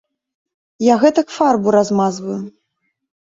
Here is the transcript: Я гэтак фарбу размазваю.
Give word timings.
Я 0.85 0.95
гэтак 1.03 1.27
фарбу 1.35 1.75
размазваю. 1.77 2.39